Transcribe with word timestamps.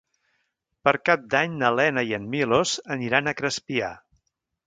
Per 0.87 0.93
Cap 1.09 1.27
d'Any 1.33 1.59
na 1.59 1.69
Lena 1.81 2.05
i 2.11 2.17
en 2.19 2.25
Milos 2.35 2.73
aniran 2.97 3.29
a 3.33 3.37
Crespià. 3.43 3.93